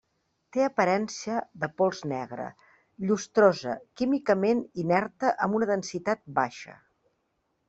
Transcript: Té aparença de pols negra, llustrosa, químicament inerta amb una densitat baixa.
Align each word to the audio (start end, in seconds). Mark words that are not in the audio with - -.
Té 0.55 0.61
aparença 0.67 1.35
de 1.63 1.69
pols 1.81 2.01
negra, 2.13 2.47
llustrosa, 3.09 3.75
químicament 4.01 4.65
inerta 4.85 5.35
amb 5.49 5.59
una 5.61 5.71
densitat 5.77 6.25
baixa. 6.43 6.75